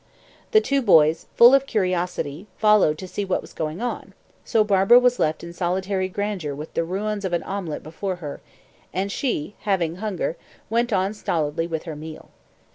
The 0.49 0.61
two 0.61 0.81
boys, 0.81 1.27
full 1.35 1.53
of 1.53 1.67
curiosity, 1.67 2.47
followed 2.57 2.97
to 2.97 3.07
see 3.07 3.23
what 3.23 3.41
was 3.43 3.53
going 3.53 3.83
on, 3.83 4.15
so 4.43 4.63
Barbara 4.63 4.97
was 4.97 5.19
left 5.19 5.43
in 5.43 5.53
solitary 5.53 6.07
grandeur, 6.09 6.55
with 6.55 6.73
the 6.73 6.83
ruins 6.83 7.23
of 7.23 7.33
an 7.33 7.43
omelette 7.43 7.83
before 7.83 8.15
her, 8.15 8.41
and 8.91 9.11
she, 9.11 9.53
"having 9.59 9.97
hunger," 9.97 10.37
went 10.71 10.91
on 10.91 11.13
stolidly 11.13 11.67
with 11.67 11.83
her 11.83 11.95
meal. 11.95 12.31